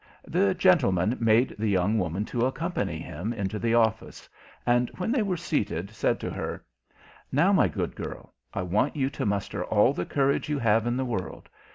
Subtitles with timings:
[0.27, 4.27] The gentleman made the young woman accompany him into the office,
[4.65, 6.65] and, when they were seated, said to her,
[7.31, 10.97] "Now, my good girl, I want you to muster all the courage you have in
[10.97, 11.49] the world.